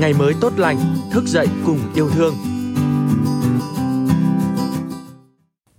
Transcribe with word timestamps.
ngày 0.00 0.14
mới 0.14 0.34
tốt 0.40 0.52
lành, 0.56 0.78
thức 1.10 1.24
dậy 1.26 1.48
cùng 1.66 1.78
yêu 1.94 2.10
thương. 2.10 2.34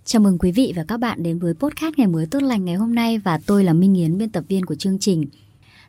Chào 0.04 0.20
mừng 0.20 0.38
quý 0.38 0.52
vị 0.52 0.72
và 0.76 0.84
các 0.88 1.00
bạn 1.00 1.22
đến 1.22 1.38
với 1.38 1.54
podcast 1.54 1.94
ngày 1.96 2.06
mới 2.06 2.26
tốt 2.26 2.42
lành 2.42 2.64
ngày 2.64 2.74
hôm 2.74 2.94
nay 2.94 3.18
và 3.18 3.40
tôi 3.46 3.64
là 3.64 3.72
Minh 3.72 3.94
Yến, 3.94 4.18
biên 4.18 4.30
tập 4.30 4.44
viên 4.48 4.66
của 4.66 4.74
chương 4.74 4.98
trình. 4.98 5.26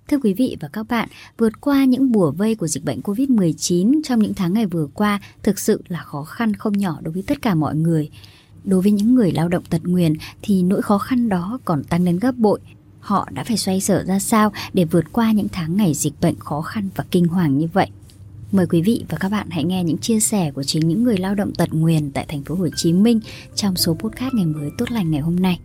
Thưa 0.08 0.18
quý 0.18 0.34
vị 0.34 0.58
và 0.60 0.68
các 0.68 0.88
bạn, 0.90 1.10
vượt 1.38 1.62
qua 1.62 1.86
những 1.86 2.12
bùa 2.12 2.32
vây 2.32 2.56
của 2.56 2.68
dịch 2.68 2.84
bệnh 2.84 3.00
Covid-19 3.00 4.02
trong 4.04 4.20
những 4.20 4.34
tháng 4.34 4.54
ngày 4.54 4.66
vừa 4.66 4.88
qua 4.94 5.20
thực 5.44 5.60
sự 5.60 5.82
là 5.88 6.00
khó 6.00 6.24
khăn 6.24 6.54
không 6.54 6.78
nhỏ 6.78 6.98
đối 7.02 7.14
với 7.14 7.24
tất 7.28 7.42
cả 7.42 7.56
mọi 7.56 7.76
người. 7.76 8.10
Đối 8.64 8.82
với 8.82 8.92
những 8.92 9.16
người 9.16 9.32
lao 9.32 9.48
động 9.48 9.64
tật 9.70 9.82
nguyền 9.84 10.14
thì 10.42 10.64
nỗi 10.64 10.82
khó 10.82 10.98
khăn 10.98 11.30
đó 11.30 11.60
còn 11.66 11.84
tăng 11.84 12.04
lên 12.04 12.20
gấp 12.20 12.38
bội. 12.38 12.60
Họ 13.00 13.30
đã 13.32 13.44
phải 13.44 13.58
xoay 13.58 13.82
sở 13.82 14.04
ra 14.04 14.20
sao 14.20 14.52
để 14.74 14.86
vượt 14.86 15.06
qua 15.12 15.32
những 15.32 15.48
tháng 15.52 15.78
ngày 15.78 15.94
dịch 15.94 16.14
bệnh 16.22 16.36
khó 16.40 16.62
khăn 16.62 16.90
và 16.96 17.04
kinh 17.12 17.28
hoàng 17.28 17.58
như 17.58 17.68
vậy. 17.74 17.90
Mời 18.52 18.66
quý 18.70 18.82
vị 18.82 19.06
và 19.10 19.18
các 19.20 19.32
bạn 19.32 19.48
hãy 19.50 19.64
nghe 19.64 19.84
những 19.84 19.98
chia 19.98 20.20
sẻ 20.20 20.52
của 20.56 20.64
chính 20.64 20.88
những 20.88 21.04
người 21.04 21.18
lao 21.18 21.36
động 21.36 21.52
tật 21.58 21.70
nguyền 21.72 22.12
tại 22.12 22.26
thành 22.28 22.44
phố 22.44 22.56
Hồ 22.56 22.68
Chí 22.76 22.94
Minh 22.94 23.20
trong 23.56 23.76
số 23.76 23.94
podcast 23.94 24.34
ngày 24.34 24.46
mới 24.46 24.70
tốt 24.78 24.92
lành 24.92 25.12
ngày 25.12 25.22
hôm 25.22 25.36
nay. 25.36 25.60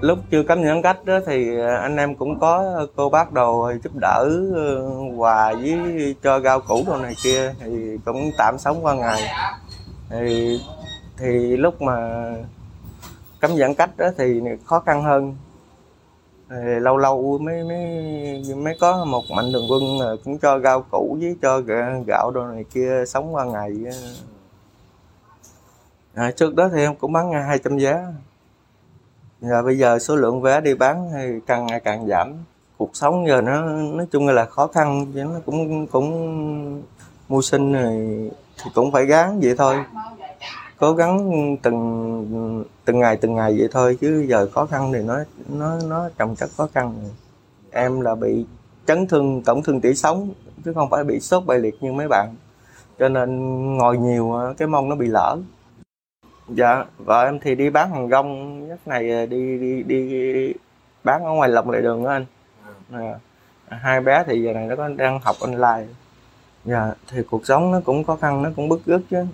lúc 0.00 0.18
chưa 0.30 0.42
cấm 0.42 0.64
giãn 0.64 0.82
cách 0.82 1.04
đó 1.04 1.20
thì 1.26 1.58
anh 1.82 1.96
em 1.96 2.14
cũng 2.14 2.40
có 2.40 2.86
cô 2.96 3.08
bác 3.08 3.32
đồ 3.32 3.72
giúp 3.84 3.92
đỡ 4.00 4.28
ờ, 4.54 4.88
quà 5.16 5.54
với 5.54 6.14
cho 6.22 6.40
rau 6.40 6.60
củ 6.60 6.84
đồ 6.86 6.96
này 6.96 7.14
kia 7.22 7.54
thì 7.60 7.98
cũng 8.04 8.30
tạm 8.38 8.56
sống 8.58 8.84
qua 8.84 8.94
ngày 8.94 9.22
thì 10.10 10.60
thì 11.18 11.56
lúc 11.56 11.82
mà 11.82 11.96
cấm 13.42 13.56
giãn 13.56 13.74
cách 13.74 13.90
đó 13.96 14.10
thì 14.18 14.40
khó 14.64 14.80
khăn 14.80 15.02
hơn 15.02 15.36
thì 16.50 16.56
lâu 16.80 16.96
lâu 16.96 17.38
mới 17.38 17.64
mới 17.64 18.54
mới 18.56 18.76
có 18.80 19.04
một 19.04 19.22
mạnh 19.30 19.52
thường 19.52 19.66
quân 19.70 19.82
cũng 20.24 20.38
cho 20.38 20.58
rau 20.58 20.82
củ 20.90 21.16
với 21.20 21.36
cho 21.42 21.60
gạo 22.06 22.30
đồ 22.30 22.46
này 22.46 22.64
kia 22.74 23.04
sống 23.06 23.34
qua 23.34 23.44
ngày 23.44 23.70
ờ. 26.14 26.24
à, 26.24 26.30
trước 26.30 26.54
đó 26.54 26.68
thì 26.72 26.80
em 26.80 26.94
cũng 26.96 27.12
bán 27.12 27.32
hai 27.32 27.58
trăm 27.58 27.76
vé 27.78 28.04
Giờ 29.42 29.62
bây 29.62 29.78
giờ 29.78 29.98
số 29.98 30.16
lượng 30.16 30.40
vé 30.40 30.60
đi 30.60 30.74
bán 30.74 31.10
thì 31.12 31.40
càng 31.46 31.66
ngày 31.66 31.80
càng 31.80 32.06
giảm. 32.06 32.34
Cuộc 32.76 32.90
sống 32.96 33.26
giờ 33.28 33.40
nó 33.40 33.62
nói 33.70 34.06
chung 34.10 34.28
là 34.28 34.44
khó 34.44 34.66
khăn 34.66 35.06
chứ 35.14 35.24
nó 35.24 35.40
cũng 35.46 35.86
cũng 35.86 36.82
mưu 37.28 37.42
sinh 37.42 37.72
thì, 37.72 38.30
thì 38.64 38.70
cũng 38.74 38.92
phải 38.92 39.06
gắng 39.06 39.40
vậy 39.40 39.54
thôi. 39.58 39.76
Cố 40.82 40.92
gắng 40.92 41.56
từng 41.62 42.64
từng 42.84 42.98
ngày 42.98 43.16
từng 43.16 43.34
ngày 43.34 43.54
vậy 43.58 43.68
thôi 43.72 43.98
chứ 44.00 44.26
giờ 44.28 44.48
khó 44.54 44.66
khăn 44.66 44.92
thì 44.92 45.02
nó 45.02 45.18
nó 45.48 45.78
nó 45.88 46.08
trồng 46.18 46.36
chất 46.36 46.50
khó 46.56 46.68
khăn. 46.74 46.94
Em 47.70 48.00
là 48.00 48.14
bị 48.14 48.46
chấn 48.86 49.06
thương 49.06 49.42
tổn 49.42 49.62
thương 49.62 49.80
tủy 49.80 49.94
sống 49.94 50.30
chứ 50.64 50.72
không 50.72 50.90
phải 50.90 51.04
bị 51.04 51.20
sốt 51.20 51.46
bại 51.46 51.58
liệt 51.58 51.82
như 51.82 51.92
mấy 51.92 52.08
bạn. 52.08 52.34
Cho 52.98 53.08
nên 53.08 53.38
ngồi 53.76 53.98
nhiều 53.98 54.34
cái 54.58 54.68
mông 54.68 54.88
nó 54.88 54.96
bị 54.96 55.06
lỡ 55.06 55.36
dạ 56.48 56.84
vợ 56.98 57.24
em 57.24 57.40
thì 57.40 57.54
đi 57.54 57.70
bán 57.70 57.90
hàng 57.90 58.08
rong 58.08 58.68
nhất 58.68 58.78
này 58.86 59.26
đi 59.26 59.58
đi 59.58 59.82
đi 59.82 60.52
bán 61.04 61.24
ở 61.24 61.30
ngoài 61.30 61.48
lòng 61.48 61.70
lề 61.70 61.80
đường 61.80 62.04
đó 62.04 62.10
anh. 62.10 62.26
À, 62.92 63.18
hai 63.68 64.00
bé 64.00 64.24
thì 64.26 64.42
giờ 64.42 64.52
này 64.52 64.66
nó 64.66 64.76
có 64.76 64.88
đang 64.88 65.20
học 65.20 65.36
online. 65.40 65.86
Dạ 66.64 66.92
thì 67.08 67.22
cuộc 67.30 67.46
sống 67.46 67.72
nó 67.72 67.80
cũng 67.84 68.04
khó 68.04 68.16
khăn 68.16 68.42
nó 68.42 68.50
cũng 68.56 68.68
bức 68.68 68.80
rứt 68.86 69.00
chứ 69.10 69.26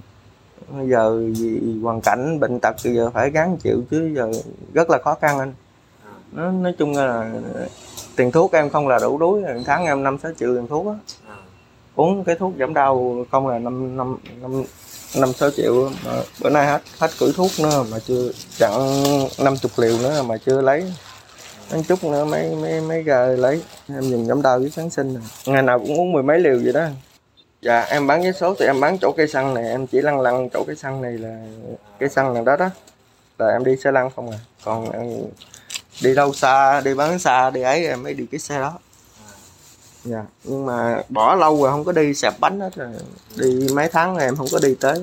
bây 0.69 0.89
giờ 0.89 1.19
vì 1.39 1.61
hoàn 1.83 2.01
cảnh 2.01 2.41
bệnh 2.41 2.61
tật 2.61 2.77
thì 2.83 2.95
giờ 2.95 3.11
phải 3.15 3.31
gắng 3.31 3.57
chịu 3.57 3.83
chứ, 3.91 4.11
giờ 4.17 4.31
rất 4.75 4.91
là 4.91 4.99
khó 5.05 5.15
khăn 5.15 5.39
anh. 5.39 5.53
Nó, 6.33 6.51
nói 6.51 6.75
chung 6.79 6.97
là 6.97 7.31
tiền 8.17 8.31
thuốc 8.31 8.53
em 8.53 8.71
không 8.71 8.89
là 8.89 8.99
đủ 8.99 9.19
đuối, 9.19 9.43
tháng 9.65 9.85
em 9.85 10.03
năm 10.03 10.19
sáu 10.23 10.33
triệu 10.39 10.55
tiền 10.55 10.67
thuốc 10.67 10.87
á. 10.87 10.95
Uống 11.95 12.25
cái 12.25 12.35
thuốc 12.35 12.53
giảm 12.59 12.75
đau 12.75 13.25
không 13.31 13.49
là 13.49 13.59
năm 13.59 13.97
năm 13.97 14.17
năm 14.43 14.63
năm 15.17 15.33
sáu 15.33 15.51
triệu 15.51 15.91
mà 16.05 16.13
bữa 16.43 16.51
nay 16.51 16.67
hết 16.67 16.83
hết 16.99 17.11
cử 17.19 17.33
thuốc 17.37 17.51
nữa 17.63 17.85
mà 17.91 17.99
chưa, 17.99 18.31
chặn 18.59 18.73
năm 19.39 19.57
chục 19.57 19.71
liều 19.77 19.99
nữa 19.99 20.23
mà 20.23 20.37
chưa 20.47 20.61
lấy. 20.61 20.93
Ăn 21.71 21.83
chút 21.83 22.05
nữa 22.05 22.25
mấy 22.25 22.55
mấy 22.55 22.81
mấy 22.81 23.05
giờ 23.05 23.37
lấy, 23.37 23.63
em 23.89 24.03
dùng 24.03 24.27
giảm 24.27 24.43
đau 24.43 24.59
với 24.59 24.71
kháng 24.71 24.91
sinh 24.91 25.17
ngày 25.47 25.63
nào 25.63 25.79
cũng 25.79 26.01
uống 26.01 26.13
mười 26.13 26.23
mấy 26.23 26.39
liều 26.39 26.59
vậy 26.65 26.73
đó 26.73 26.87
dạ 27.63 27.81
em 27.81 28.07
bán 28.07 28.23
vé 28.23 28.33
số 28.33 28.55
thì 28.59 28.67
em 28.67 28.81
bán 28.81 28.99
chỗ 28.99 29.13
cây 29.17 29.29
xăng 29.29 29.55
này 29.55 29.69
em 29.69 29.87
chỉ 29.87 30.01
lăn 30.01 30.21
lăn 30.21 30.49
chỗ 30.53 30.65
cây 30.67 30.77
xăng 30.77 31.03
này 31.03 31.13
là 31.13 31.39
cây 31.99 32.09
xăng 32.09 32.35
này 32.35 32.45
đó 32.45 32.57
đó 32.57 32.71
là 33.39 33.49
em 33.49 33.65
đi 33.65 33.77
xe 33.77 33.93
lăn 33.93 34.11
không 34.17 34.31
à. 34.31 34.39
Còn 34.65 34.91
em 34.91 35.23
đi 36.03 36.15
đâu 36.15 36.33
xa 36.33 36.81
đi 36.81 36.95
bán 36.95 37.19
xa 37.19 37.51
đi 37.51 37.63
ấy 37.63 37.87
em 37.87 38.03
mới 38.03 38.15
đi 38.15 38.27
cái 38.31 38.39
xe 38.39 38.59
đó. 38.59 38.79
Dạ. 40.05 40.25
Nhưng 40.45 40.67
mà 40.67 41.03
bỏ 41.09 41.35
lâu 41.35 41.63
rồi 41.63 41.71
không 41.71 41.85
có 41.85 41.93
đi 41.93 42.15
sạp 42.15 42.41
bánh 42.41 42.61
hết 42.61 42.75
rồi. 42.77 42.89
Đi 43.37 43.69
mấy 43.73 43.89
tháng 43.89 44.15
rồi 44.15 44.25
em 44.25 44.37
không 44.37 44.47
có 44.53 44.59
đi 44.63 44.75
tới. 44.81 45.03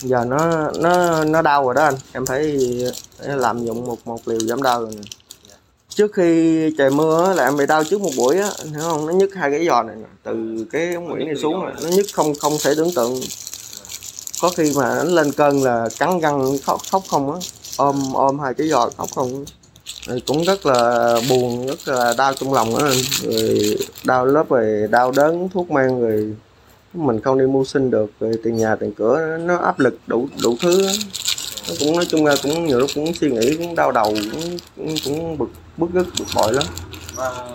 Giờ 0.00 0.24
nó 0.24 0.70
nó 0.70 1.24
nó 1.24 1.42
đau 1.42 1.64
rồi 1.64 1.74
đó 1.74 1.84
anh. 1.84 1.94
Em 2.12 2.26
phải 2.26 2.56
làm 3.18 3.64
dụng 3.64 3.86
một 3.86 3.98
một 4.04 4.28
liều 4.28 4.40
giảm 4.40 4.62
đau 4.62 4.80
rồi 4.80 4.90
nè 4.96 5.02
trước 5.98 6.12
khi 6.12 6.70
trời 6.78 6.90
mưa 6.90 7.34
là 7.36 7.44
em 7.44 7.56
bị 7.56 7.66
đau 7.66 7.84
trước 7.84 8.00
một 8.00 8.10
buổi 8.16 8.38
á 8.38 8.50
hiểu 8.64 8.80
không? 8.80 9.06
Nó 9.06 9.12
nhức 9.12 9.34
hai 9.34 9.50
cái 9.50 9.66
giò 9.66 9.82
này 9.82 9.96
từ 10.22 10.64
cái 10.72 10.94
ống 10.94 11.04
nguyễn 11.04 11.26
này 11.26 11.36
xuống 11.36 11.62
rồi. 11.62 11.72
nó 11.82 11.88
nhức 11.88 12.06
không 12.12 12.34
không 12.34 12.52
thể 12.64 12.74
tưởng 12.76 12.94
tượng. 12.94 13.20
Có 14.42 14.50
khi 14.56 14.72
mà 14.76 14.94
nó 14.94 15.04
lên 15.04 15.32
cơn 15.32 15.62
là 15.62 15.88
cắn 15.98 16.20
răng 16.20 16.58
khóc 16.64 16.80
khóc 16.90 17.02
không 17.08 17.32
á 17.32 17.38
ôm 17.76 18.12
ôm 18.14 18.38
hai 18.38 18.54
cái 18.54 18.68
giò 18.68 18.90
khóc 18.96 19.08
không 19.14 19.44
á. 20.06 20.14
Cũng 20.26 20.44
rất 20.44 20.66
là 20.66 21.14
buồn 21.28 21.66
rất 21.66 21.88
là 21.88 22.14
đau 22.18 22.34
trong 22.34 22.52
lòng 22.52 22.78
đó 22.78 22.88
rồi 23.22 23.76
đau 24.04 24.26
lớp 24.26 24.48
về 24.48 24.86
đau 24.90 25.10
đớn 25.10 25.48
thuốc 25.54 25.70
men 25.70 26.00
rồi 26.00 26.34
mình 26.94 27.20
không 27.20 27.38
đi 27.38 27.46
mưu 27.46 27.64
sinh 27.64 27.90
được 27.90 28.10
rồi 28.20 28.32
tiền 28.44 28.56
nhà 28.56 28.76
tiền 28.76 28.92
cửa 28.92 29.38
nó 29.40 29.56
áp 29.56 29.80
lực 29.80 29.98
đủ 30.06 30.28
đủ 30.42 30.56
thứ 30.60 30.88
nó 31.68 31.74
cũng 31.80 31.96
nói 31.96 32.06
chung 32.08 32.26
là 32.26 32.34
cũng 32.42 32.66
nhiều 32.66 32.78
lúc 32.78 32.90
cũng 32.94 33.14
suy 33.14 33.30
nghĩ 33.30 33.56
cũng 33.56 33.74
đau 33.74 33.92
đầu 33.92 34.14
cũng 34.32 34.58
cũng, 34.76 34.94
cũng 35.04 35.38
bực 35.38 35.50
bức 35.76 35.92
rất 35.92 36.06
bực 36.18 36.24
bội 36.34 36.52
lắm. 36.52 36.64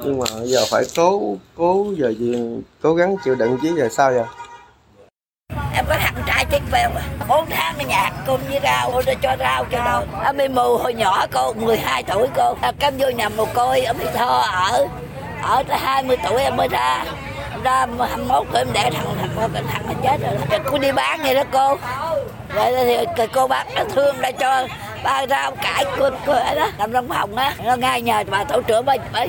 Nhưng 0.03 0.19
mà 0.19 0.25
giờ 0.43 0.65
phải 0.69 0.83
cố 0.95 1.37
cố 1.55 1.85
giờ 1.97 2.13
gì 2.19 2.35
cố 2.81 2.93
gắng 2.95 3.15
chịu 3.25 3.35
đựng 3.35 3.57
chứ 3.61 3.75
giờ 3.77 3.89
sao 3.91 4.13
giờ? 4.13 4.25
Em 5.75 5.85
có 5.89 5.95
thằng 5.99 6.23
trai 6.27 6.45
chết 6.51 6.59
về 6.71 6.85
bốn 7.27 7.45
tháng 7.49 7.77
ở 7.77 7.85
nhà 7.85 8.11
cùng 8.27 8.39
với 8.49 8.59
rau 8.63 8.91
cô 8.93 9.01
cho 9.21 9.35
rau 9.39 9.65
cho 9.71 9.83
đâu. 9.85 10.03
Em 10.25 10.37
bị 10.37 10.47
mù 10.47 10.77
hồi 10.77 10.93
nhỏ 10.93 11.25
cô 11.31 11.53
12 11.53 12.03
tuổi 12.03 12.27
cô. 12.35 12.55
Em 12.79 12.93
vô 12.97 13.09
nhà 13.09 13.29
một 13.29 13.53
côi 13.53 13.81
ở 13.81 13.93
mỹ 13.93 14.05
tho 14.13 14.39
ở 14.39 14.87
ở 15.41 15.63
tới 15.63 15.77
20 15.77 16.17
tuổi 16.23 16.41
em 16.41 16.55
mới 16.55 16.67
ra. 16.67 17.05
Ra 17.63 17.87
21 17.99 18.47
tuổi 18.51 18.61
em 18.61 18.67
để 18.73 18.89
thằng 18.93 19.15
thằng 19.19 19.29
thằng, 19.53 19.65
thằng 19.67 19.83
nó 19.87 19.93
chết 20.03 20.17
rồi. 20.21 20.59
Cô 20.71 20.77
đi 20.77 20.91
bán 20.91 21.19
vậy 21.23 21.35
đó 21.35 21.43
cô 21.51 21.77
rồi 22.55 23.05
thì 23.17 23.23
cô 23.33 23.47
bác 23.47 23.65
thương 23.95 24.21
đã 24.21 24.31
cho 24.31 24.67
ba 25.03 25.25
rau 25.27 25.51
cải 25.51 25.85
cô 25.97 26.33
ấy 26.33 26.55
đó 26.55 26.69
làm 26.77 26.93
trong 26.93 27.09
phòng 27.09 27.35
á. 27.35 27.53
Nó 27.63 27.75
ngay 27.75 28.01
nhờ 28.01 28.23
bà 28.29 28.43
tổ 28.43 28.61
trưởng 28.61 28.85
bà, 28.85 28.95
bà 29.13 29.25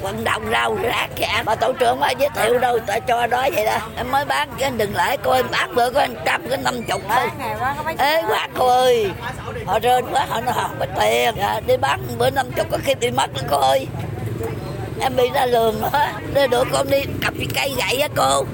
vận 0.00 0.24
động 0.24 0.42
rau 0.52 0.74
rác 0.82 1.06
kìa. 1.16 1.26
Bà 1.44 1.54
tổ 1.54 1.72
trưởng 1.72 2.00
bà 2.00 2.10
giới 2.10 2.28
thiệu 2.36 2.58
đâu 2.58 2.78
ta 2.78 2.98
cho 2.98 3.26
đó 3.26 3.48
vậy 3.54 3.64
đó. 3.64 3.78
Em 3.96 4.10
mới 4.10 4.24
bán 4.24 4.48
cái 4.58 4.70
đừng 4.70 4.96
lại 4.96 5.16
cô 5.22 5.30
em 5.30 5.46
bán 5.50 5.74
bữa 5.74 5.90
có 5.90 6.06
trăm 6.24 6.48
cái 6.48 6.58
năm 6.58 6.82
chục 6.82 7.02
thôi. 7.08 7.28
Ê 7.98 8.22
quá 8.28 8.48
cô 8.58 8.66
ơi. 8.66 9.10
Họ 9.66 9.78
rên 9.78 10.04
quá 10.12 10.26
họ 10.28 10.40
nói 10.40 10.54
họ 10.54 10.70
mất 10.78 10.86
tiền. 11.00 11.36
À, 11.36 11.60
đi 11.66 11.76
bán 11.76 12.00
bữa 12.18 12.30
năm 12.30 12.52
chục 12.52 12.66
có 12.70 12.78
khi 12.84 12.94
bị 12.94 13.10
mất 13.10 13.34
nữa 13.34 13.42
cô 13.50 13.56
ơi. 13.56 13.86
Em 15.00 15.16
bị 15.16 15.30
ra 15.34 15.46
lường 15.46 15.80
nữa. 15.80 16.06
Đưa 16.34 16.46
được 16.46 16.68
con 16.72 16.90
đi 16.90 17.02
cặp 17.22 17.34
cái 17.38 17.46
cây 17.54 17.74
gậy 17.76 18.00
á 18.00 18.08
cô. 18.16 18.44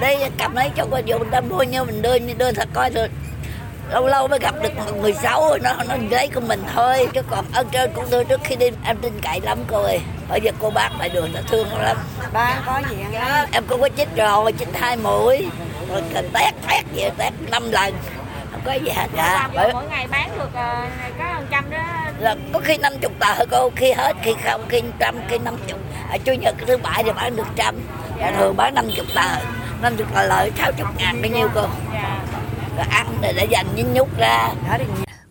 Đây 0.00 0.30
cầm 0.38 0.56
lấy 0.56 0.70
cho 0.76 0.84
cô 0.90 0.98
dùng 1.04 1.30
ta 1.30 1.40
mua 1.40 1.62
như 1.62 1.84
mình 1.84 2.02
đưa 2.02 2.18
đưa 2.18 2.52
thật 2.52 2.68
coi 2.74 2.90
được 2.90 3.06
lâu 3.90 4.06
lâu 4.06 4.28
mới 4.28 4.38
gặp 4.38 4.54
được 4.62 4.96
người 5.00 5.14
xấu 5.14 5.58
nó 5.62 5.72
nó 5.88 5.94
lấy 6.10 6.28
của 6.34 6.40
mình 6.40 6.62
thôi. 6.74 7.08
Chứ 7.12 7.22
còn 7.30 7.44
ơn 7.52 7.68
trên 7.72 7.92
cũng 7.94 8.04
tôi 8.10 8.24
trước 8.24 8.40
khi 8.44 8.56
đi 8.56 8.70
em 8.84 8.96
tin 8.96 9.20
cậy 9.22 9.40
lắm 9.40 9.58
cô 9.66 9.82
ơi. 9.82 10.00
Bây 10.28 10.40
giờ 10.40 10.52
cô 10.58 10.70
bác 10.70 10.90
ngoài 10.96 11.08
đường 11.08 11.30
nó 11.34 11.40
thương 11.48 11.68
lắm. 11.78 11.96
Ba 12.32 12.62
có 12.66 12.82
gì 12.90 12.96
ăn 13.18 13.46
em 13.52 13.64
cũng 13.68 13.80
có 13.80 13.88
chích 13.96 14.16
rồi 14.16 14.52
chích 14.58 14.68
hai 14.74 14.96
mũi. 14.96 15.46
Rồi 15.88 16.02
cần 16.14 16.30
tét 16.32 16.54
tét 16.68 16.84
vậy 16.94 17.10
tét 17.18 17.32
năm 17.50 17.70
lần. 17.70 17.94
Không 18.52 18.60
có 18.64 18.72
gì 18.72 18.90
hết 18.90 19.06
dạ. 19.16 19.48
Mỗi 19.72 19.84
ngày 19.90 20.06
bán 20.10 20.30
được 20.38 20.48
uh, 20.48 20.90
có 21.18 21.24
hơn 21.24 21.46
trăm 21.50 21.70
đó. 21.70 21.78
Là 22.18 22.36
có 22.52 22.60
khi 22.64 22.76
năm 22.78 22.92
chục 22.98 23.12
tờ 23.18 23.44
cô? 23.50 23.70
Khi 23.76 23.92
hết 23.92 24.12
khi 24.22 24.34
không 24.44 24.64
khi 24.68 24.82
trăm 24.98 25.16
khi 25.28 25.38
năm 25.38 25.56
chục. 25.66 25.78
À, 26.10 26.16
chủ 26.24 26.32
nhật 26.32 26.54
thứ 26.66 26.76
bảy 26.76 27.02
thì 27.04 27.10
bán 27.12 27.36
được 27.36 27.46
trăm. 27.56 27.74
Dạ, 28.20 28.32
thường 28.38 28.56
bán 28.56 28.74
năm 28.74 28.88
chục 28.96 29.06
tờ. 29.14 29.28
Năm 29.82 29.96
chục 29.96 30.14
tờ 30.14 30.22
lợi 30.22 30.50
sáu 30.58 30.72
chục 30.72 30.88
ngàn 30.98 31.22
bao 31.22 31.30
nhiêu 31.30 31.48
cô? 31.54 31.62
Dạ 31.92 32.15
rồi 32.76 32.86
ăn 32.86 33.06
để 33.22 33.32
để 33.36 33.48
dành 33.50 33.66
những 33.76 33.92
nhúc 33.94 34.18
ra. 34.18 34.54
Đó 34.68 34.76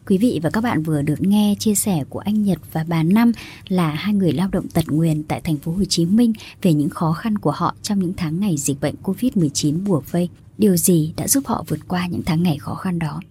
Quý 0.07 0.17
vị 0.17 0.39
và 0.43 0.49
các 0.49 0.63
bạn 0.63 0.83
vừa 0.83 1.01
được 1.01 1.15
nghe 1.19 1.55
chia 1.59 1.75
sẻ 1.75 2.03
của 2.09 2.19
anh 2.19 2.43
Nhật 2.43 2.59
và 2.73 2.85
bà 2.87 3.03
Năm 3.03 3.31
là 3.67 3.89
hai 3.89 4.13
người 4.13 4.31
lao 4.31 4.49
động 4.51 4.67
tật 4.67 4.83
nguyền 4.87 5.23
tại 5.23 5.41
thành 5.41 5.57
phố 5.57 5.71
Hồ 5.71 5.83
Chí 5.89 6.05
Minh 6.05 6.33
về 6.61 6.73
những 6.73 6.89
khó 6.89 7.13
khăn 7.13 7.37
của 7.37 7.51
họ 7.51 7.75
trong 7.81 7.99
những 7.99 8.13
tháng 8.17 8.39
ngày 8.39 8.57
dịch 8.57 8.77
bệnh 8.81 8.95
Covid-19 9.03 9.85
bùa 9.85 10.01
vây. 10.11 10.29
Điều 10.57 10.75
gì 10.75 11.13
đã 11.17 11.27
giúp 11.27 11.43
họ 11.47 11.63
vượt 11.67 11.79
qua 11.87 12.07
những 12.07 12.21
tháng 12.25 12.43
ngày 12.43 12.57
khó 12.57 12.75
khăn 12.75 12.99
đó? 12.99 13.21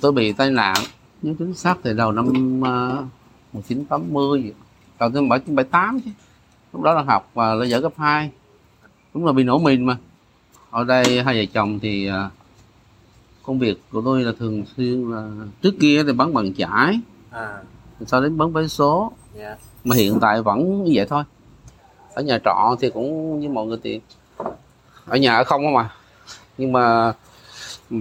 tôi 0.00 0.12
bị 0.12 0.32
tai 0.32 0.50
nạn 0.50 0.76
nhưng 1.22 1.34
chính 1.34 1.54
xác 1.54 1.78
thì 1.84 1.90
đầu 1.94 2.12
năm 2.12 2.26
uh, 2.58 3.04
1980 3.52 4.52
đầu 4.98 5.10
tôi 5.14 5.28
bảy 5.28 5.40
bảy 5.46 5.64
tám 5.64 6.00
chứ. 6.04 6.10
Lúc 6.72 6.82
đó 6.82 6.94
là 6.94 7.02
học 7.02 7.30
và 7.34 7.54
là 7.54 7.66
dở 7.66 7.80
cấp 7.80 7.92
2 7.96 8.30
đúng 9.14 9.26
là 9.26 9.32
bị 9.32 9.44
nổ 9.44 9.58
mìn 9.58 9.86
mà. 9.86 9.96
Ở 10.70 10.84
đây 10.84 11.22
hai 11.22 11.34
vợ 11.34 11.52
chồng 11.54 11.78
thì 11.82 12.10
uh, 12.10 12.39
công 13.50 13.58
việc 13.58 13.80
của 13.92 14.02
tôi 14.04 14.22
là 14.22 14.32
thường 14.38 14.64
xuyên 14.76 15.10
là 15.10 15.28
trước 15.62 15.74
kia 15.80 16.02
thì 16.06 16.12
bán 16.12 16.34
bằng 16.34 16.54
chải 16.54 17.00
à. 17.30 17.62
sau 18.06 18.20
đến 18.20 18.38
bán 18.38 18.52
vé 18.52 18.66
số. 18.66 19.12
Dạ. 19.38 19.56
Mà 19.84 19.96
hiện 19.96 20.18
tại 20.20 20.42
vẫn 20.42 20.84
như 20.84 20.92
vậy 20.94 21.06
thôi. 21.06 21.22
Ở 22.14 22.22
nhà 22.22 22.38
trọ 22.44 22.76
thì 22.80 22.90
cũng 22.90 23.40
như 23.40 23.48
mọi 23.48 23.66
người 23.66 23.78
thì 23.82 24.00
ở 25.06 25.16
nhà 25.16 25.36
ở 25.36 25.44
không 25.44 25.62
không 25.62 25.74
mà 25.74 25.90
nhưng 26.58 26.72
mà 26.72 27.12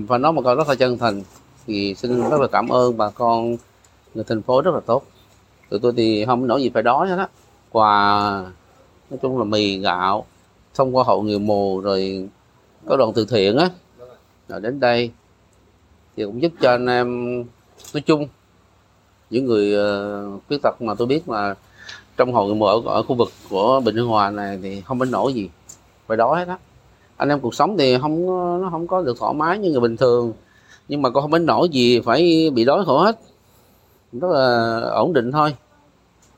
phải 0.08 0.20
nói 0.20 0.34
một 0.34 0.42
câu 0.46 0.56
rất 0.56 0.68
là 0.70 0.76
chân 0.76 0.98
thành 0.98 1.24
thì 1.68 1.96
xin 1.96 2.30
rất 2.30 2.42
là 2.42 2.48
cảm 2.48 2.70
ơn 2.70 2.98
bà 2.98 3.10
con 3.10 3.58
người 4.14 4.24
thành 4.24 4.42
phố 4.42 4.62
rất 4.62 4.74
là 4.74 4.80
tốt. 4.80 5.04
Tụi 5.70 5.80
tôi 5.80 5.94
thì 5.98 6.26
không 6.26 6.48
nổi 6.48 6.62
gì 6.62 6.70
phải 6.74 6.84
đói 6.84 7.08
hết 7.08 7.18
á. 7.18 7.28
Quà 7.72 8.22
nói 9.10 9.20
chung 9.22 9.38
là 9.38 9.44
mì 9.44 9.78
gạo 9.78 10.26
thông 10.74 10.96
qua 10.96 11.04
hội 11.04 11.24
người 11.24 11.40
mù 11.40 11.80
rồi 11.80 12.30
có 12.86 12.98
đoàn 12.98 13.12
từ 13.16 13.26
thiện 13.26 13.58
á. 13.58 13.70
Rồi 14.48 14.60
đến 14.60 14.80
đây 14.80 15.12
thì 16.16 16.26
cũng 16.26 16.42
giúp 16.42 16.52
cho 16.62 16.70
anh 16.70 16.86
em 16.86 17.38
nói 17.94 18.02
chung 18.06 18.28
những 19.30 19.46
người 19.46 19.74
ờ, 19.74 20.30
khuyết 20.48 20.62
tật 20.64 20.82
mà 20.82 20.94
tôi 20.94 21.08
biết 21.08 21.28
mà 21.28 21.56
trong 22.18 22.34
hội 22.34 22.46
người 22.46 22.56
mù 22.56 22.66
ở, 22.66 22.82
ở 22.86 23.04
khu 23.04 23.16
vực 23.16 23.30
của 23.50 23.82
Bình 23.86 23.96
Hưng 23.96 24.08
Hòa 24.08 24.30
này 24.30 24.60
thì 24.64 24.82
không 24.82 25.00
đến 25.00 25.12
nổi 25.12 25.34
gì. 25.34 25.50
Phải 26.08 26.18
đói 26.18 26.40
hết 26.40 26.48
á. 26.48 26.58
Anh 27.18 27.30
em 27.30 27.40
cuộc 27.40 27.56
sống 27.56 27.78
thì 27.78 27.98
không 28.02 28.26
nó 28.62 28.70
không 28.72 28.88
có 28.88 29.02
được 29.02 29.18
thoải 29.20 29.34
mái 29.34 29.58
như 29.58 29.72
người 29.72 29.80
bình 29.80 29.98
thường 29.98 30.34
nhưng 30.88 31.02
mà 31.02 31.10
cũng 31.10 31.22
không 31.22 31.32
đến 31.32 31.46
nổi 31.46 31.70
gì 31.70 32.00
phải 32.00 32.50
bị 32.54 32.66
đói 32.66 32.86
khổ 32.86 33.00
hết. 33.00 33.20
Rất 34.14 34.28
là 34.32 34.80
ổn 34.80 35.14
định 35.14 35.32
thôi. 35.32 35.56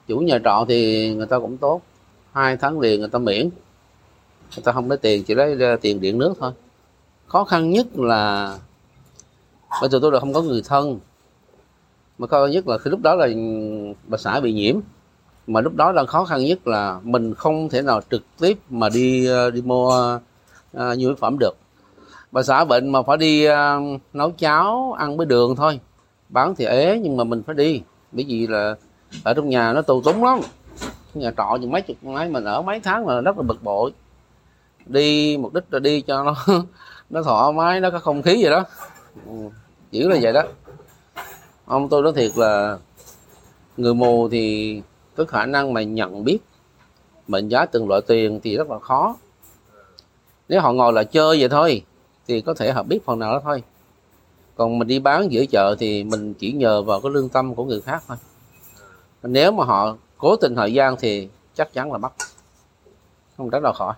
Chủ 0.07 0.19
nhà 0.19 0.39
trọ 0.43 0.65
thì 0.67 1.09
người 1.15 1.25
ta 1.25 1.39
cũng 1.39 1.57
tốt. 1.57 1.81
Hai 2.31 2.57
tháng 2.57 2.79
liền 2.79 2.99
người 2.99 3.09
ta 3.09 3.19
miễn. 3.19 3.49
Người 4.55 4.63
ta 4.63 4.71
không 4.71 4.89
lấy 4.89 4.97
tiền 4.97 5.23
chỉ 5.23 5.35
lấy 5.35 5.77
tiền 5.81 6.01
điện 6.01 6.17
nước 6.17 6.33
thôi. 6.39 6.51
Khó 7.27 7.43
khăn 7.43 7.69
nhất 7.69 7.87
là 7.93 8.57
bây 9.81 9.89
giờ 9.89 9.99
tôi 10.01 10.11
là 10.11 10.19
không 10.19 10.33
có 10.33 10.41
người 10.41 10.61
thân. 10.65 10.99
Mà 12.17 12.27
khó 12.27 12.41
khăn 12.43 12.51
nhất 12.51 12.67
là 12.67 12.77
khi 12.77 12.91
lúc 12.91 12.99
đó 13.01 13.15
là 13.15 13.27
bà 14.07 14.17
xã 14.17 14.39
bị 14.39 14.53
nhiễm. 14.53 14.75
Mà 15.47 15.61
lúc 15.61 15.75
đó 15.75 15.91
là 15.91 16.05
khó 16.05 16.25
khăn 16.25 16.45
nhất 16.45 16.67
là 16.67 16.99
mình 17.03 17.33
không 17.33 17.69
thể 17.69 17.81
nào 17.81 18.01
trực 18.11 18.21
tiếp 18.39 18.57
mà 18.69 18.89
đi 18.89 19.25
ờ, 19.25 19.51
đi 19.51 19.61
mua 19.61 20.19
uh, 20.77 20.81
nhu 20.97 21.07
yếu 21.07 21.15
phẩm 21.15 21.37
được. 21.39 21.57
Bà 22.31 22.43
xã 22.43 22.65
bệnh 22.65 22.89
mà 22.89 23.01
phải 23.01 23.17
đi 23.17 23.47
uh, 23.49 23.53
nấu 24.13 24.31
cháo 24.31 24.95
ăn 24.99 25.17
với 25.17 25.25
đường 25.25 25.55
thôi. 25.55 25.79
Bán 26.29 26.55
thì 26.55 26.65
ế 26.65 26.99
nhưng 27.03 27.17
mà 27.17 27.23
mình 27.23 27.43
phải 27.43 27.55
đi. 27.55 27.81
Bởi 28.11 28.25
vì 28.27 28.47
là 28.47 28.75
ở 29.23 29.33
trong 29.33 29.49
nhà 29.49 29.73
nó 29.73 29.81
tù 29.81 30.01
túng 30.01 30.23
lắm. 30.23 30.39
Nhà 31.13 31.31
trọ 31.37 31.57
chừng 31.61 31.71
mấy 31.71 31.81
chục 31.81 32.03
mấy 32.03 32.29
mình 32.29 32.43
ở 32.43 32.61
mấy 32.61 32.79
tháng 32.79 33.05
mà 33.05 33.21
rất 33.21 33.37
là 33.37 33.43
bực 33.43 33.63
bội. 33.63 33.91
Đi 34.85 35.37
mục 35.37 35.53
đích 35.53 35.63
là 35.71 35.79
đi 35.79 36.01
cho 36.01 36.23
nó 36.23 36.35
nó 37.09 37.23
thoải 37.23 37.53
mái 37.53 37.79
nó 37.79 37.89
có 37.89 37.99
không 37.99 38.21
khí 38.21 38.37
vậy 38.41 38.51
đó. 38.51 38.63
Ừ 39.25 39.49
kiểu 39.91 40.01
chỉ 40.01 40.07
là 40.07 40.19
vậy 40.21 40.33
đó. 40.33 40.43
Ông 41.65 41.89
tôi 41.89 42.01
nói 42.01 42.13
thiệt 42.15 42.37
là 42.37 42.77
người 43.77 43.93
mù 43.93 44.29
thì 44.29 44.81
cái 45.15 45.25
khả 45.25 45.45
năng 45.45 45.73
mà 45.73 45.83
nhận 45.83 46.23
biết 46.23 46.39
mệnh 47.27 47.47
giá 47.47 47.65
từng 47.65 47.87
loại 47.87 48.01
tiền 48.07 48.39
thì 48.43 48.57
rất 48.57 48.69
là 48.69 48.79
khó. 48.79 49.15
Nếu 50.49 50.61
họ 50.61 50.73
ngồi 50.73 50.93
là 50.93 51.03
chơi 51.03 51.39
vậy 51.39 51.49
thôi 51.49 51.83
thì 52.27 52.41
có 52.41 52.53
thể 52.53 52.71
họ 52.71 52.83
biết 52.83 53.05
phần 53.05 53.19
nào 53.19 53.33
đó 53.33 53.41
thôi. 53.43 53.63
Còn 54.55 54.79
mình 54.79 54.87
đi 54.87 54.99
bán 54.99 55.31
giữa 55.31 55.45
chợ 55.45 55.75
thì 55.79 56.03
mình 56.03 56.33
chỉ 56.33 56.51
nhờ 56.51 56.81
vào 56.81 57.01
cái 57.01 57.11
lương 57.11 57.29
tâm 57.29 57.55
của 57.55 57.65
người 57.65 57.81
khác 57.81 58.03
thôi. 58.07 58.17
Nếu 59.23 59.51
mà 59.51 59.65
họ 59.65 59.95
cố 60.17 60.35
tình 60.35 60.55
thời 60.55 60.73
gian 60.73 60.95
thì 60.99 61.29
chắc 61.55 61.73
chắn 61.73 61.91
là 61.91 61.97
bắt. 61.97 62.13
Không 63.37 63.49
tránh 63.49 63.63
đâu 63.63 63.73
khỏi. 63.73 63.93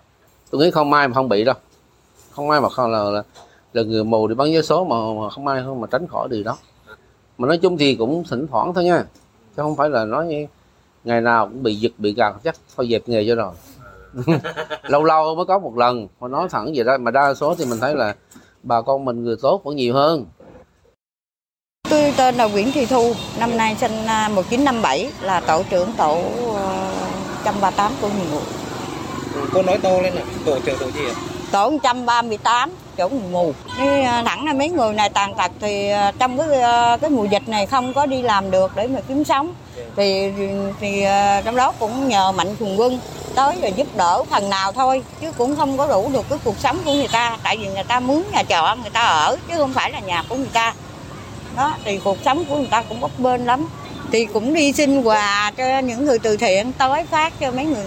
Tôi 0.50 0.60
nghĩ 0.60 0.70
không 0.70 0.90
may 0.90 1.08
mà 1.08 1.14
không 1.14 1.28
bị 1.28 1.44
đâu. 1.44 1.54
Không 2.30 2.48
may 2.48 2.60
mà 2.60 2.68
không 2.68 2.90
là 2.90 3.04
là, 3.04 3.22
là 3.74 3.82
người 3.82 4.04
mù 4.04 4.28
đi 4.28 4.34
bán 4.34 4.52
vé 4.52 4.62
số 4.62 4.84
mà, 4.84 4.96
mà 5.22 5.30
không 5.30 5.44
may 5.44 5.62
không 5.64 5.80
mà 5.80 5.86
tránh 5.90 6.06
khỏi 6.06 6.28
điều 6.30 6.42
đó. 6.42 6.56
Mà 7.38 7.48
nói 7.48 7.58
chung 7.58 7.78
thì 7.78 7.94
cũng 7.94 8.24
thỉnh 8.30 8.46
thoảng 8.50 8.74
thôi 8.74 8.84
nha. 8.84 9.04
Chứ 9.56 9.62
không 9.62 9.76
phải 9.76 9.90
là 9.90 10.04
nói 10.04 10.48
ngày 11.04 11.20
nào 11.20 11.46
cũng 11.46 11.62
bị 11.62 11.74
giật 11.74 11.92
bị 11.98 12.14
gạt 12.14 12.34
chắc 12.44 12.54
thôi 12.76 12.88
dẹp 12.90 13.08
nghề 13.08 13.26
cho 13.28 13.34
rồi. 13.34 13.52
Lâu 14.82 15.04
lâu 15.04 15.34
mới 15.34 15.44
có 15.44 15.58
một 15.58 15.76
lần 15.76 16.08
mà 16.20 16.28
nói 16.28 16.48
thẳng 16.50 16.72
vậy 16.74 16.84
đó 16.84 16.96
mà 16.98 17.10
đa 17.10 17.34
số 17.34 17.54
thì 17.54 17.64
mình 17.64 17.80
thấy 17.80 17.94
là 17.94 18.14
bà 18.62 18.82
con 18.82 19.04
mình 19.04 19.24
người 19.24 19.36
tốt 19.42 19.64
vẫn 19.64 19.76
nhiều 19.76 19.94
hơn. 19.94 20.26
Tôi 21.90 22.14
tên 22.16 22.34
là 22.34 22.48
Nguyễn 22.48 22.72
Thị 22.72 22.86
Thu, 22.86 23.12
năm 23.38 23.56
nay 23.56 23.76
sinh 23.80 24.06
à, 24.06 24.28
1957, 24.28 25.10
là 25.22 25.40
tổ 25.40 25.62
trưởng 25.70 25.88
tổ 25.96 26.22
ờ, 26.54 26.92
138 27.44 27.92
của 28.00 28.08
người 28.08 28.26
mù. 28.32 28.40
cô 29.52 29.62
nói 29.62 29.78
to 29.82 29.90
lên 29.90 30.14
nè 30.14 30.22
tổ 30.46 30.58
trưởng 30.64 30.78
tổ 30.78 30.90
gì 30.90 31.06
ạ 31.08 31.33
Tổ 31.54 31.70
138 31.70 32.70
chỗ 32.96 33.08
mù. 33.08 33.52
Thế, 33.78 34.02
ờ, 34.02 34.22
thẳng 34.26 34.46
là 34.46 34.52
mấy 34.52 34.68
người 34.68 34.92
này 34.92 35.10
tàn 35.10 35.34
tật 35.34 35.50
thì 35.60 35.88
ờ, 35.90 36.12
trong 36.18 36.38
cái 36.38 36.60
ờ, 36.60 36.98
cái 37.00 37.10
mùa 37.10 37.24
dịch 37.24 37.48
này 37.48 37.66
không 37.66 37.92
có 37.94 38.06
đi 38.06 38.22
làm 38.22 38.50
được 38.50 38.72
để 38.76 38.86
mà 38.86 39.00
kiếm 39.08 39.24
sống. 39.24 39.54
Thì 39.96 40.32
thì 40.80 41.04
trong 41.44 41.56
đó 41.56 41.72
cũng 41.78 42.08
nhờ 42.08 42.32
mạnh 42.32 42.56
thường 42.56 42.80
quân 42.80 42.98
tới 43.34 43.56
rồi 43.62 43.72
giúp 43.76 43.86
đỡ 43.96 44.22
phần 44.30 44.50
nào 44.50 44.72
thôi 44.72 45.02
chứ 45.20 45.32
cũng 45.38 45.56
không 45.56 45.78
có 45.78 45.86
đủ 45.86 46.10
được 46.12 46.26
cái 46.30 46.38
cuộc 46.44 46.58
sống 46.58 46.78
của 46.84 46.92
người 46.92 47.08
ta 47.08 47.36
tại 47.42 47.56
vì 47.56 47.66
người 47.66 47.84
ta 47.84 48.00
mướn 48.00 48.22
nhà 48.32 48.42
trọ 48.48 48.76
người 48.82 48.90
ta 48.90 49.00
ở 49.00 49.36
chứ 49.48 49.54
không 49.56 49.72
phải 49.72 49.92
là 49.92 50.00
nhà 50.00 50.22
của 50.28 50.36
người 50.36 50.50
ta 50.52 50.74
đó 51.56 51.72
thì 51.84 52.00
cuộc 52.04 52.16
sống 52.24 52.44
của 52.44 52.56
người 52.56 52.68
ta 52.70 52.82
cũng 52.88 53.00
bấp 53.00 53.10
bênh 53.18 53.46
lắm 53.46 53.68
thì 54.12 54.24
cũng 54.24 54.54
đi 54.54 54.72
xin 54.72 55.02
quà 55.02 55.52
cho 55.56 55.78
những 55.78 56.06
người 56.06 56.18
từ 56.18 56.36
thiện 56.36 56.72
tới 56.78 57.04
phát 57.04 57.32
cho 57.40 57.50
mấy 57.50 57.64
người 57.64 57.86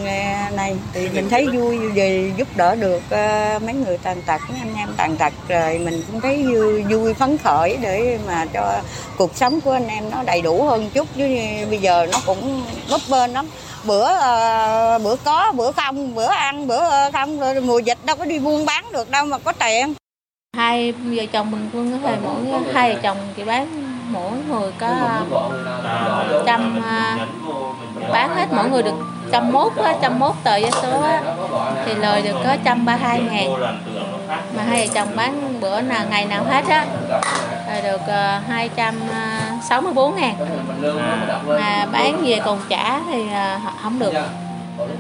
này, 0.56 0.76
thì 0.94 1.10
mình 1.14 1.30
thấy 1.30 1.48
vui 1.48 1.78
vì 1.78 2.32
giúp 2.38 2.48
đỡ 2.56 2.76
được 2.76 3.02
ờ, 3.10 3.60
mấy 3.66 3.74
người 3.74 3.98
tàn 3.98 4.22
tật 4.22 4.42
mấy 4.50 4.60
anh 4.60 4.76
em 4.76 4.90
tàn 4.98 5.16
tật. 5.16 5.34
Rồi 5.48 5.78
mình 5.78 6.04
cũng 6.12 6.22
thấy 6.22 6.44
vui, 6.44 6.84
vui 6.84 7.14
phấn 7.14 7.38
khởi 7.38 7.78
để 7.82 8.20
mà 8.28 8.46
cho 8.54 8.82
cuộc 9.18 9.36
sống 9.36 9.62
của 9.62 9.72
anh 9.72 9.88
em 9.88 10.10
nó 10.10 10.24
đầy 10.24 10.42
đủ 10.42 10.64
hơn 10.64 10.90
chút. 10.94 11.08
Chứ 11.18 11.28
bây 11.70 11.80
giờ 11.80 12.08
nó 12.12 12.22
cũng 12.26 12.66
bấp 12.90 13.02
bênh 13.10 13.34
lắm. 13.34 13.48
Bữa 13.86 14.04
ờ, 14.04 15.00
bữa 15.04 15.16
có 15.16 15.52
bữa 15.56 15.72
không 15.72 16.16
bữa 16.16 16.28
ăn 16.28 16.68
bữa 16.68 16.90
ờ, 16.90 17.12
không 17.14 17.40
rồi 17.40 17.62
mùa 17.62 17.80
dịch 17.80 17.98
đâu 18.06 18.16
có 18.16 18.26
đi 18.26 18.40
buôn 18.40 18.66
bán 18.66 18.86
được 18.92 19.12
đâu 19.12 19.26
mà 19.26 19.38
có 19.38 19.52
tiền. 19.52 19.94
Hai 20.58 20.92
vợ 20.92 21.26
chồng 21.32 21.70
có 21.74 22.10
thể 22.10 22.16
mỗi 22.24 22.64
hai 22.74 22.94
vợ 22.94 23.00
chồng 23.04 23.18
thì 23.38 23.44
bán 23.44 23.87
mỗi 24.08 24.32
người 24.50 24.72
có 24.80 24.88
trăm 26.46 26.82
à, 26.86 27.18
bán 28.12 28.36
hết 28.36 28.46
mỗi 28.52 28.70
người 28.70 28.84
được 28.84 28.96
trăm 29.32 29.52
mốt 29.52 29.76
á, 29.76 29.94
trăm 30.02 30.20
mốt 30.20 30.34
tờ 30.44 30.60
vé 30.60 30.72
số 30.72 31.02
á, 31.02 31.22
thì 31.86 31.96
lời 31.96 32.22
được 32.22 32.36
có 32.44 32.56
trăm 32.64 32.86
ba 32.86 32.96
hai 32.96 33.22
ngàn. 33.22 33.50
mà 34.58 34.64
hai 34.64 34.88
vợ 34.88 34.94
chồng 34.94 35.08
bán 35.16 35.60
bữa 35.62 35.82
nào 35.82 36.06
ngày 36.10 36.26
nào 36.26 36.44
hết 36.44 36.68
á 36.70 36.86
rồi 37.72 37.82
được 37.82 38.02
à, 38.08 38.42
hai 38.48 38.70
trăm 38.76 38.96
sáu 39.70 39.82
mươi 39.82 39.94
bốn 39.94 40.16
ngàn. 40.16 40.36
Mà 41.48 41.86
bán 41.92 42.22
về 42.26 42.40
còn 42.46 42.60
trả 42.70 43.00
thì 43.00 43.30
à, 43.34 43.60
không 43.84 44.00
được. 44.00 44.14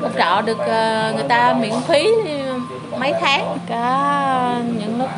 Hỗ 0.01 0.07
trợ 0.17 0.41
được 0.41 0.57
người 1.15 1.25
ta 1.29 1.53
miễn 1.53 1.73
phí 1.87 2.09
mấy 2.97 3.13
tháng. 3.21 3.57
Có 3.69 4.53
những 4.79 4.99
lúc 4.99 5.09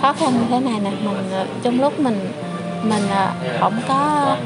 khó 0.00 0.12
khăn 0.12 0.32
như 0.32 0.44
thế 0.50 0.60
này 0.60 0.80
nè 0.84 0.90
mình 0.90 1.30
trong 1.62 1.80
lúc 1.80 2.00
mình 2.00 2.32
mình 2.82 3.02
à, 3.10 3.32
không 3.60 3.80
có 3.88 4.36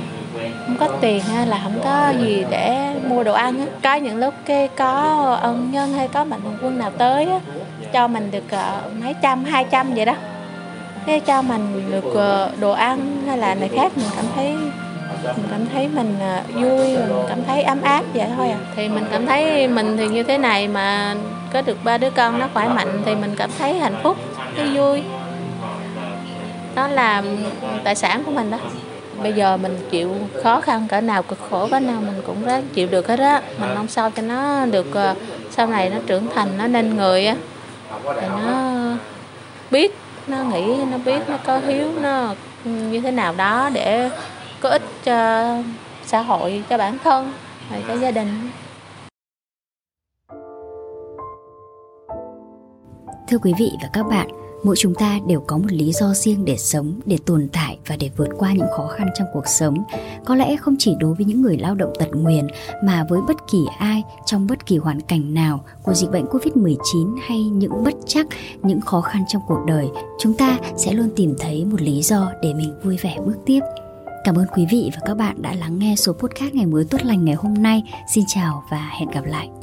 không 0.67 0.77
có 0.81 0.89
tiền 1.01 1.23
hay 1.23 1.47
là 1.47 1.61
không 1.63 1.81
có 1.85 2.13
gì 2.21 2.45
để 2.51 2.95
mua 3.09 3.23
đồ 3.23 3.33
ăn 3.33 3.67
có 3.83 3.95
những 3.95 4.17
lúc 4.17 4.35
cái 4.45 4.69
có 4.77 4.93
ân 5.43 5.71
nhân 5.73 5.93
hay 5.93 6.09
có 6.09 6.25
mạnh 6.25 6.41
thường 6.43 6.59
quân 6.63 6.79
nào 6.79 6.91
tới 6.99 7.29
cho 7.93 8.09
mình 8.09 8.31
được 8.31 8.51
à, 8.51 8.81
mấy 9.03 9.15
trăm, 9.23 9.45
hai 9.45 9.65
trăm 9.71 9.95
vậy 9.95 10.05
đó. 10.05 10.15
Cái 11.07 11.21
cho 11.21 11.43
mình 11.43 11.91
được 11.91 12.17
à, 12.17 12.49
đồ 12.61 12.73
ăn 12.73 13.23
hay 13.27 13.39
là 13.39 13.55
này 13.55 13.69
khác, 13.69 13.93
mình 13.97 14.07
cảm 14.17 14.25
thấy, 14.35 14.57
mình 15.25 15.47
cảm 15.51 15.67
thấy 15.73 15.89
mình 15.89 16.17
vui, 16.55 16.97
mình 16.97 17.25
cảm 17.29 17.39
thấy 17.45 17.63
ấm 17.63 17.83
áp 17.83 18.03
vậy 18.15 18.27
thôi 18.37 18.49
à. 18.49 18.57
Thì 18.77 18.89
mình 18.89 19.05
cảm 19.13 19.27
thấy 19.27 19.69
mình 19.69 19.97
thì 19.97 20.09
như 20.09 20.23
thế 20.23 20.39
này 20.39 20.69
mà 20.69 21.15
có 21.53 21.63
được 21.63 21.85
ba 21.85 21.99
đứa 21.99 22.11
con 22.11 22.39
nó 22.39 22.49
khỏe 22.55 22.69
mạnh 22.69 23.03
thì 23.07 23.15
mình 23.15 23.35
cảm 23.37 23.51
thấy 23.59 23.79
hạnh 23.79 23.97
phúc, 24.03 24.17
thấy 24.57 24.67
vui 24.67 25.03
đó 26.75 26.89
là 26.89 27.23
tài 27.85 27.95
sản 27.95 28.23
của 28.25 28.31
mình 28.31 28.51
đó. 28.51 28.59
Bây 29.23 29.33
giờ 29.33 29.57
mình 29.57 29.79
chịu 29.91 30.15
khó 30.43 30.61
khăn 30.61 30.87
cỡ 30.89 31.01
nào 31.01 31.23
cực 31.23 31.39
khổ 31.51 31.69
cỡ 31.71 31.81
nào 31.81 32.01
mình 32.01 32.23
cũng 32.27 32.45
ráng 32.45 32.69
chịu 32.75 32.89
được 32.91 33.09
hết 33.09 33.19
á. 33.19 33.43
Mình 33.59 33.75
mong 33.75 33.89
sao 33.89 34.11
cho 34.11 34.23
nó 34.23 34.67
được 34.67 34.95
ờ, 34.95 35.15
sau 35.51 35.67
này 35.67 35.91
nó 35.91 35.97
trưởng 36.07 36.27
thành 36.35 36.59
nó 36.59 36.67
nên 36.67 36.97
người 36.97 37.27
á. 37.27 37.37
Thì 38.05 38.27
nó 38.29 38.73
biết 39.71 39.97
nó 40.27 40.45
nghĩ 40.45 40.77
nó 40.91 40.99
biết 40.99 41.21
nó 41.29 41.37
có 41.45 41.59
hiếu 41.59 41.89
nó 42.01 42.35
như 42.65 43.01
thế 43.01 43.11
nào 43.11 43.35
đó 43.37 43.71
để 43.73 44.11
có 44.61 44.69
ích 44.69 44.83
cho 45.05 45.47
xã 46.05 46.21
hội 46.21 46.65
cho 46.71 46.79
bản 46.79 46.99
thân 47.05 47.33
và 47.71 47.79
cho 47.89 47.95
gia 47.95 48.11
đình. 48.11 48.51
Thưa 53.29 53.39
quý 53.43 53.53
vị 53.59 53.73
và 53.83 53.89
các 53.93 54.07
bạn, 54.07 54.29
mỗi 54.63 54.77
chúng 54.79 54.95
ta 54.95 55.19
đều 55.27 55.41
có 55.47 55.59
một 55.59 55.73
lý 55.73 55.93
do 55.93 56.15
riêng 56.15 56.45
để 56.45 56.57
sống 56.57 57.01
để 57.07 57.19
tồn 57.27 57.49
tại 57.53 57.79
và 57.87 57.97
để 57.97 58.11
vượt 58.17 58.29
qua 58.39 58.53
những 58.53 58.67
khó 58.77 58.87
khăn 58.87 59.09
trong 59.19 59.29
cuộc 59.33 59.47
sống 59.47 59.75
có 60.25 60.35
lẽ 60.35 60.57
không 60.57 60.77
chỉ 60.79 60.95
đối 61.01 61.15
với 61.15 61.25
những 61.25 61.43
người 61.43 61.57
lao 61.57 61.75
động 61.75 61.93
tật 61.99 62.09
nguyền 62.13 62.47
mà 62.85 63.07
với 63.09 63.21
bất 63.29 63.37
kỳ 63.53 63.59
ai 63.79 64.03
trong 64.27 64.47
bất 64.47 64.67
kỳ 64.67 64.77
hoàn 64.77 65.01
cảnh 65.01 65.35
nào 65.35 65.65
của 65.83 65.95
dịch 65.95 66.11
bệnh 66.11 66.25
Covid-19 66.25 67.17
hay 67.27 67.43
những 67.45 67.85
bất 67.85 67.95
chắc, 68.07 68.27
những 68.63 68.81
khó 68.81 69.01
khăn 69.01 69.25
trong 69.29 69.43
cuộc 69.49 69.65
đời, 69.67 69.89
chúng 70.19 70.35
ta 70.35 70.59
sẽ 70.77 70.93
luôn 70.93 71.09
tìm 71.17 71.35
thấy 71.41 71.65
một 71.65 71.83
lý 71.83 72.03
do 72.03 72.33
để 72.43 72.55
mình 72.55 72.75
vui 72.83 72.97
vẻ 72.97 73.17
bước 73.27 73.37
tiếp. 73.47 73.61
Cảm 74.25 74.39
ơn 74.39 74.47
quý 74.57 74.67
vị 74.71 74.91
và 74.95 75.01
các 75.05 75.15
bạn 75.15 75.43
đã 75.43 75.55
lắng 75.55 75.79
nghe 75.79 75.95
số 75.97 76.13
podcast 76.13 76.55
ngày 76.55 76.67
mới 76.67 76.85
tốt 76.85 76.99
lành 77.05 77.25
ngày 77.25 77.35
hôm 77.35 77.55
nay. 77.63 77.83
Xin 78.15 78.25
chào 78.29 78.65
và 78.71 78.91
hẹn 78.99 79.11
gặp 79.11 79.25
lại. 79.25 79.62